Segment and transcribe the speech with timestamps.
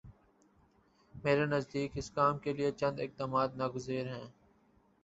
[1.15, 4.27] میرے نزدیک اس کام کے لیے چند اقدامات ناگزیر ہیں۔